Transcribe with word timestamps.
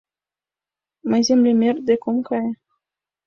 —Мый 1.09 1.21
землемер 1.27 1.75
дек 1.87 2.03
ом 2.09 2.17
кае. 2.27 2.49